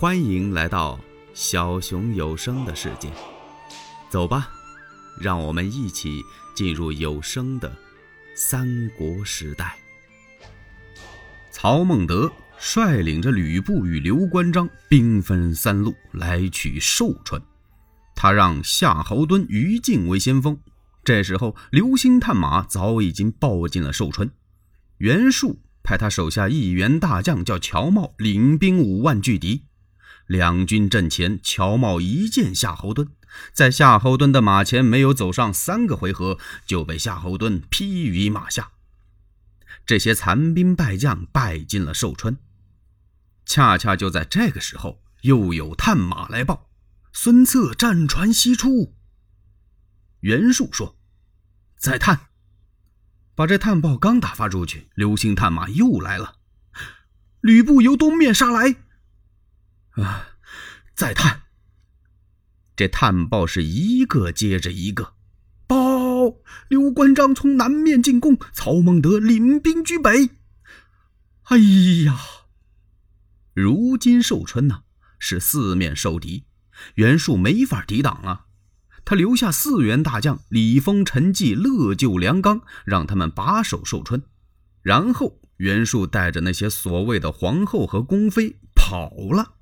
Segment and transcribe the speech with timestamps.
[0.00, 0.98] 欢迎来到
[1.34, 3.12] 小熊有声的世界，
[4.08, 4.48] 走吧，
[5.20, 6.22] 让我们一起
[6.54, 7.70] 进入有声的
[8.34, 9.76] 三国时代。
[11.50, 17.42] 曹孟德率领着吕布与刘关张兵分三路来取寿春，
[18.14, 20.58] 他让夏侯惇、于禁为先锋。
[21.04, 24.30] 这时候，刘兴探马早已经报进了寿春，
[24.96, 29.64] 袁术派他手下一员大将叫乔瑁领兵五万拒敌。
[30.30, 33.08] 两军阵前，乔茂一见夏侯惇，
[33.52, 38.70] 在夏侯惇的马前没有走上三个回合，就被夏侯惇劈于马下。
[39.84, 42.36] 这些残兵败将败进了寿春。
[43.44, 46.68] 恰恰就在这个时候，又有探马来报：
[47.12, 48.94] 孙策战船西出。
[50.20, 50.96] 袁术说
[51.76, 52.28] ：“再探。”
[53.34, 56.36] 把这探报刚打发出去，刘兴探马又来了
[57.42, 58.76] ：“吕布由东面杀来。”
[60.02, 60.28] 啊！
[60.94, 61.42] 再探，
[62.76, 65.14] 这探报是一个接着一个。
[65.66, 65.76] 报
[66.68, 70.30] 刘关张从南面进攻，曹孟德领兵居北。
[71.44, 71.58] 哎
[72.04, 72.18] 呀！
[73.54, 74.82] 如今寿春呢
[75.18, 76.44] 是四面受敌，
[76.94, 78.46] 袁术没法抵挡啊。
[79.04, 84.22] 他留下四员大将李丰、陈纪、乐就、梁刚，让他们把守寿春。
[84.82, 89.54] 然后袁术带着那些所谓的皇后和宫妃跑了。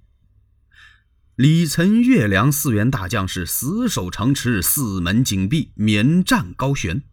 [1.38, 7.04] 李岑、岳良四员大将是死守城池，四门紧闭，免战高悬。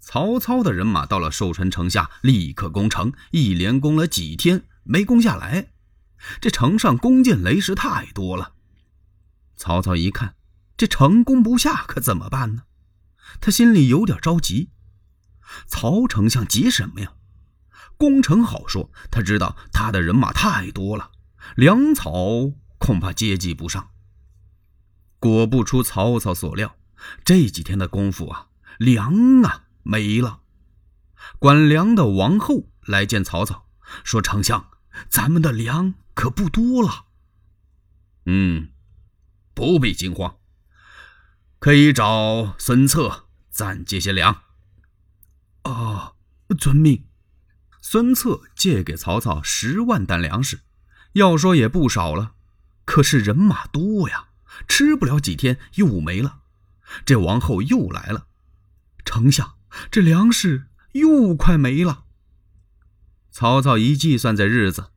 [0.00, 5.72] 曹操的人马到了寿春城下，立刻攻城，一连攻了几天，没攻下来。
[6.40, 8.54] 这城上弓箭雷石太多了。
[9.56, 10.36] 曹操一看，
[10.78, 12.62] 这城攻不下，可怎么办呢？
[13.42, 14.70] 他心里有点着急。
[15.66, 17.12] 曹丞相急什么呀？
[17.98, 21.10] 攻城好说，他知道他的人马太多了，
[21.56, 22.54] 粮草。
[22.78, 23.90] 恐怕接济不上。
[25.18, 26.76] 果不出曹操所料，
[27.24, 28.48] 这几天的功夫啊，
[28.78, 30.40] 粮啊没了。
[31.38, 33.66] 管粮的王后来见曹操，
[34.04, 34.70] 说：“丞相，
[35.08, 37.06] 咱们的粮可不多了。”
[38.26, 38.70] 嗯，
[39.54, 40.36] 不必惊慌，
[41.58, 44.42] 可以找孙策暂借些粮。
[45.64, 46.14] 哦，
[46.58, 47.06] 遵命。
[47.80, 50.60] 孙策借给曹操十万担粮食，
[51.14, 52.34] 要说也不少了。
[52.88, 54.28] 可是人马多呀，
[54.66, 56.40] 吃不了几天又没了。
[57.04, 58.28] 这王后又来了，
[59.04, 59.56] 丞相，
[59.90, 62.04] 这粮食又快没了。
[63.30, 64.90] 曹操一计算这日子，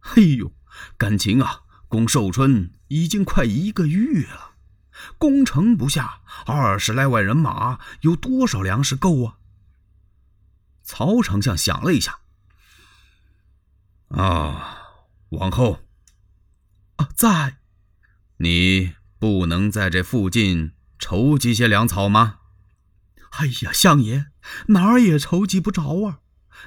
[0.00, 0.54] 嘿呦，
[0.96, 4.52] 感情啊，攻寿春已经快一个月了，
[5.18, 9.36] 攻城不下，二十来万人马，有多少粮食够啊？
[10.82, 12.20] 曹丞相想了一下，
[14.08, 14.78] 啊，
[15.28, 15.85] 王后。
[16.96, 17.58] 啊，在，
[18.38, 22.40] 你不能在这附近筹集些粮草吗？
[23.38, 24.26] 哎呀，相爷
[24.68, 26.20] 哪儿也筹集不着啊！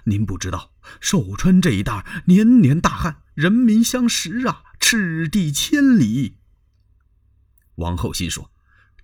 [0.03, 6.37] 您不知道，寿春这一带年年大旱，人民相食啊，赤地千里。
[7.75, 8.51] 王后心说：“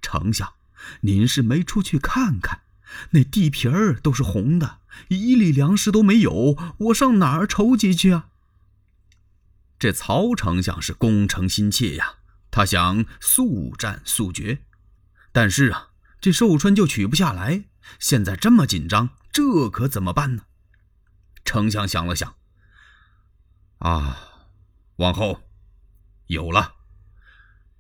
[0.02, 0.53] 丞相，
[1.02, 2.62] 您是没出去看看，
[3.12, 8.28] 那地皮儿都是红的，一粒粮食都没有，我上哪儿筹集去啊？”
[9.85, 12.16] 这曹丞相是攻城心切呀，
[12.50, 14.63] 他想速战速决，
[15.31, 17.66] 但是啊，这寿春就取不下来，
[18.00, 20.45] 现在这么紧张，这可怎么办呢？
[21.44, 22.34] 丞相想了想，
[23.78, 24.18] 啊，
[24.95, 25.44] 王后，
[26.25, 26.74] 有了，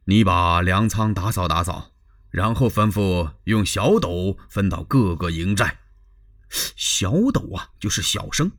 [0.03, 1.91] 你把粮仓打扫打扫，
[2.29, 5.79] 然后吩咐用小斗分到各个营寨。
[6.75, 8.51] 小斗啊，就是小生。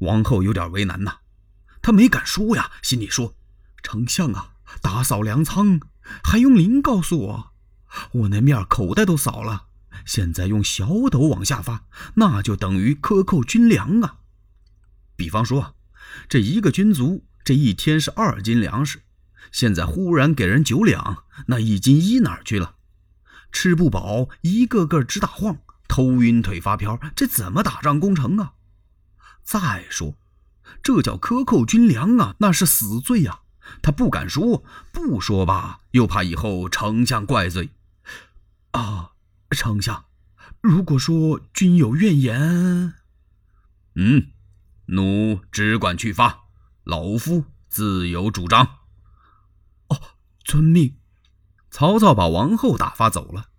[0.00, 1.18] 王后有点为难呐。
[1.80, 3.34] 他没敢说呀，心里说
[3.82, 5.80] ：“丞相啊，打扫粮仓
[6.22, 7.52] 还用您告诉我？
[8.12, 9.66] 我那面口袋都扫了，
[10.04, 14.18] 现在用小斗往下发，那就等于克扣军粮啊。
[15.16, 15.74] 比方说，
[16.28, 19.02] 这一个军卒这一天是二斤粮食，
[19.50, 22.74] 现在忽然给人九两，那一斤一哪儿去了？
[23.50, 25.58] 吃不饱，一个个直打晃，
[25.88, 28.52] 头晕腿发飘，这怎么打仗攻城啊？
[29.42, 30.14] 再说。”
[30.82, 33.40] 这叫克扣军粮啊，那是死罪呀！
[33.82, 37.70] 他不敢说，不说吧，又怕以后丞相怪罪。
[38.70, 39.12] 啊，
[39.50, 40.06] 丞相，
[40.60, 42.94] 如果说君有怨言，
[43.96, 44.28] 嗯，
[44.86, 46.44] 奴只管去发，
[46.84, 48.64] 老夫自有主张。
[49.88, 50.00] 哦，
[50.44, 50.96] 遵命。
[51.70, 53.50] 曹操把王后打发走了，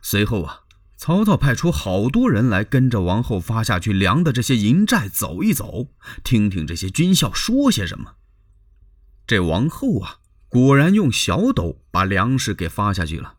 [0.00, 0.65] 随后啊。
[1.06, 5.92] 曹操派出好多人来跟着王后发下去粮的这些营寨走一走，
[6.24, 8.16] 听听这些军校说些什么。
[9.24, 10.16] 这王后啊，
[10.48, 13.36] 果然用小斗把粮食给发下去了。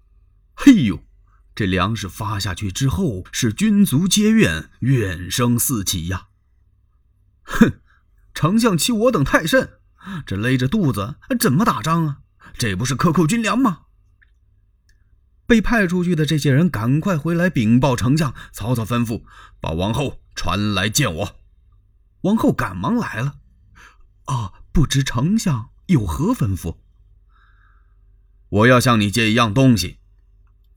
[0.56, 1.04] 嘿呦，
[1.54, 6.28] 这粮食发下去之后，是军卒皆怨，怨声四起呀。
[7.44, 7.82] 哼，
[8.34, 9.72] 丞相欺我等太甚，
[10.26, 12.20] 这勒着肚子怎么打仗啊？
[12.58, 13.87] 这不是克扣军粮吗？
[15.48, 18.36] 被派出去的这些人赶快回来禀报丞相。
[18.52, 19.24] 曹操吩咐
[19.60, 21.36] 把王后传来见我。
[22.22, 23.40] 王后赶忙来了。
[24.26, 26.78] 啊，不知丞相有何吩咐？
[28.50, 30.00] 我要向你借一样东西。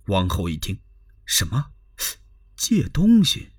[0.06, 0.78] 王后一听，
[1.26, 1.72] 什么？
[2.56, 3.50] 借东西？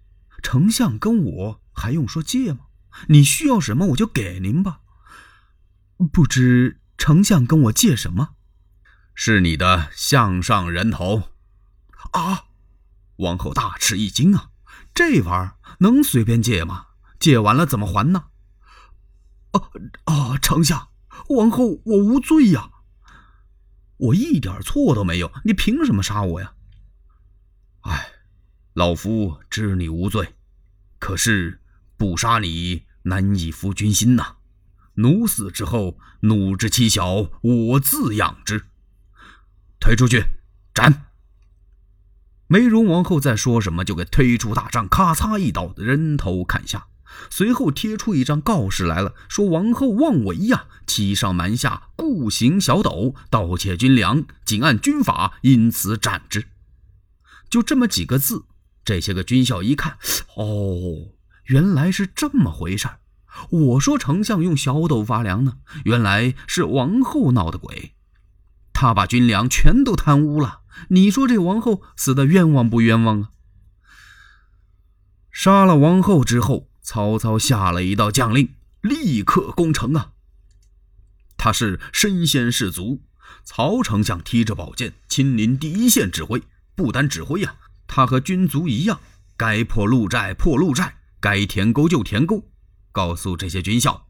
[0.42, 2.68] 丞相跟我还用说借吗？
[3.08, 4.80] 你需要什么，我就给您吧。
[6.12, 8.36] 不知丞相跟我借什么？
[9.24, 11.30] 是你的项上人头。
[12.14, 12.46] 啊！
[13.18, 14.50] 王后大吃一惊啊！
[14.96, 16.88] 这玩意儿能随便借吗？
[17.20, 18.24] 借完了怎么还呢？
[19.52, 19.72] 哦
[20.06, 20.90] 哦，丞相，
[21.30, 22.72] 王后我无罪呀，
[23.98, 26.56] 我一点错都没有，你凭什么杀我呀？
[27.82, 28.14] 哎，
[28.74, 30.34] 老夫知你无罪，
[30.98, 31.62] 可是
[31.96, 34.38] 不杀你难以服君心呐。
[34.96, 38.66] 奴死之后，奴之妻小，我自养之。
[39.82, 40.24] 推出去，
[40.76, 41.08] 斩！
[42.46, 46.86] 梅荣王后再说什么，就给推出大帐，咔嚓一刀，人头砍下。
[47.32, 56.46] 随后贴出一张告示来了，说王后妄为呀，欺上瞒下，故行小斗，盗窃军粮，仅按军法，因此斩之。
[57.50, 58.46] 就这么几个字，
[58.86, 59.98] 这些个军校一看，
[60.36, 62.88] 哦，原来是这么回事
[63.50, 67.96] 我说丞相用小斗发粮呢，原来是王后闹的鬼。
[68.82, 73.30] 他把军粮全都贪污了，你说这王后死的冤枉不冤枉啊？
[75.32, 80.14] 杀了王后之后，曹操下了一道将令，立刻攻城啊！
[81.38, 83.04] 他是身先士卒，
[83.44, 86.42] 曹丞相提着宝剑亲临第一线指挥，
[86.74, 89.00] 不单指挥呀，他和军卒一样，
[89.38, 92.50] 该破路寨破路寨，该填沟就填沟，
[92.92, 94.08] 告诉这些军校，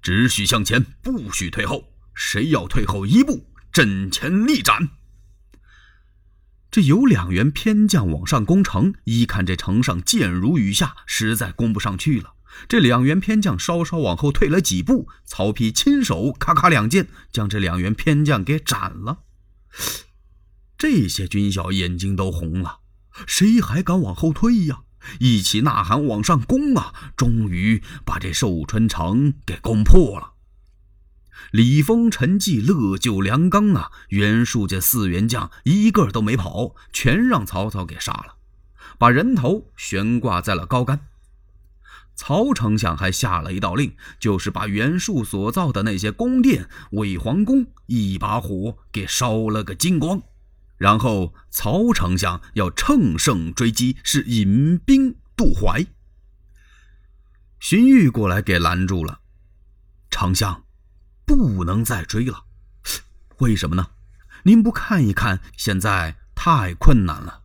[0.00, 3.44] 只许向前，不许退后，谁要退后一步。
[3.76, 4.88] 阵前力斩。
[6.70, 12.36] 这有两员偏将往上攻城，一看这城上箭如雨下，实在攻不上去了。
[12.66, 19.18] 这两员偏将稍稍往后退了几步，曹丕亲手咔咔两剑，将这两员偏将给斩了。
[20.78, 22.78] 这些军校眼睛都红了，
[23.26, 24.84] 谁还敢往后退呀？
[25.20, 27.12] 一起呐喊往上攻啊！
[27.14, 30.35] 终于把这寿春城给攻破了。
[31.52, 38.36] 李丰、陈纪、乐就、梁刚啊，袁术这四员将一个都没跑，全让曹操给杀了，
[38.98, 41.06] 把人头悬挂在了高杆。
[42.14, 50.22] 曹丞相还下了一道令，就是把袁术所造的那些宫殿、伪皇宫一把火给烧了个精光。
[50.78, 55.86] 然后曹丞相要乘胜追击，是引兵渡淮。
[57.60, 59.20] 荀彧过来给拦住了，
[60.10, 60.65] 丞相。
[61.26, 62.44] 不能再追了，
[63.38, 63.88] 为什么呢？
[64.44, 67.42] 您不看一看，现在太困难了，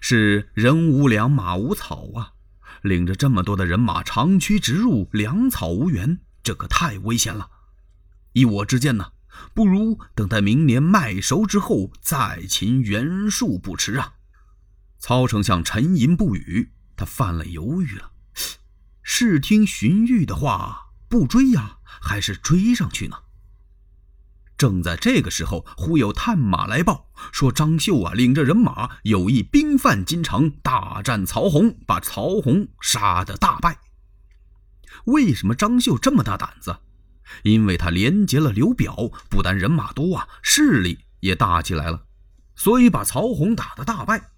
[0.00, 2.34] 是人无粮，马无草啊！
[2.82, 7.48] 领着这么多的人马长驱直入，粮草无援，这可太危险了。
[8.32, 9.12] 依我之见呢，
[9.54, 14.14] 不如等待明年麦熟之后再擒袁术不迟啊！
[14.98, 18.10] 曹丞相沉吟不语，他犯了犹豫了，
[19.02, 21.78] 是听荀彧的话不追呀？
[22.00, 23.16] 还是追上去呢。
[24.56, 33.78] 正在这个时候，忽有探马来报，说张绣啊领着人马有意兵犯金城，大战曹洪，把曹洪杀得大败。
[35.06, 36.78] 为什么张绣这么大胆子？
[37.42, 42.04] 因为他连结了刘表，不但人马多啊，势力也大起来了，
[42.54, 44.30] 所以把曹洪打得大败。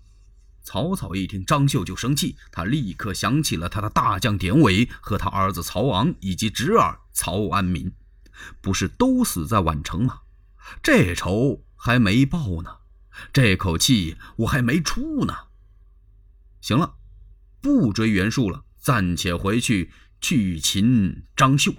[0.63, 7.91] 曹操一听张绣就生气，他立刻想起了他的大将典韦和他儿子曹昂以及侄儿曹安民，
[8.61, 10.23] 不是都死在宛城吗？
[10.83, 12.79] 这仇还没报呢，
[13.33, 15.35] 这口气我还没出呢。
[16.61, 16.97] 行了，
[17.61, 19.91] 不追袁术了，暂且回去
[20.21, 21.73] 去擒张绣。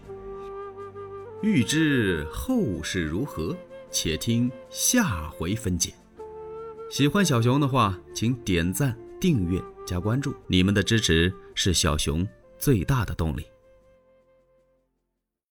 [1.43, 3.55] 欲知后事如何，
[3.91, 5.93] 且听下回分解。
[6.89, 12.25] 喜欢小熊的话，请点赞、订阅、加关注，你们的支持是小熊
[12.57, 13.45] 最大的动力。